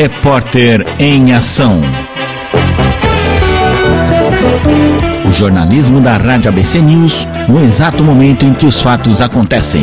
[0.00, 1.82] Repórter em Ação.
[5.28, 9.82] O jornalismo da Rádio ABC News no exato momento em que os fatos acontecem.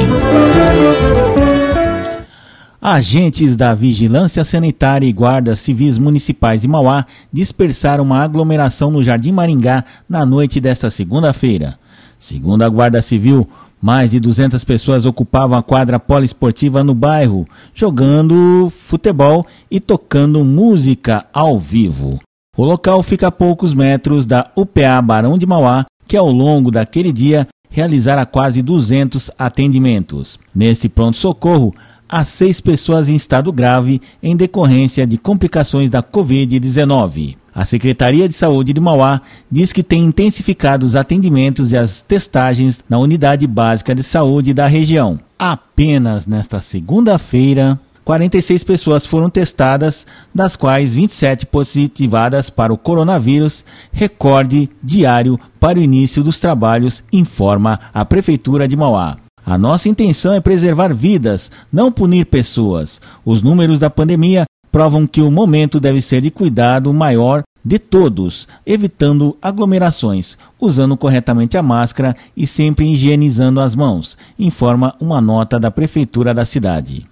[2.81, 9.31] Agentes da Vigilância Sanitária e Guardas Civis Municipais de Mauá dispersaram uma aglomeração no Jardim
[9.31, 11.77] Maringá na noite desta segunda-feira.
[12.17, 13.47] Segundo a Guarda Civil,
[13.81, 21.25] mais de 200 pessoas ocupavam a quadra poliesportiva no bairro, jogando futebol e tocando música
[21.31, 22.19] ao vivo.
[22.57, 27.11] O local fica a poucos metros da UPA Barão de Mauá, que ao longo daquele
[27.11, 30.39] dia realizara quase 200 atendimentos.
[30.55, 31.75] Neste pronto-socorro,
[32.09, 37.35] há seis pessoas em estado grave em decorrência de complicações da Covid-19.
[37.57, 39.19] A Secretaria de Saúde de Mauá
[39.51, 44.67] diz que tem intensificado os atendimentos e as testagens na Unidade Básica de Saúde da
[44.67, 45.19] região.
[45.39, 54.69] Apenas nesta segunda-feira, 46 pessoas foram testadas, das quais 27 positivadas para o coronavírus, recorde
[54.83, 59.17] diário para o início dos trabalhos, informa a Prefeitura de Mauá.
[59.43, 63.01] A nossa intenção é preservar vidas, não punir pessoas.
[63.25, 68.47] Os números da pandemia provam que o momento deve ser de cuidado maior de todos,
[68.65, 75.69] evitando aglomerações, usando corretamente a máscara e sempre higienizando as mãos, informa uma nota da
[75.69, 77.05] Prefeitura da cidade.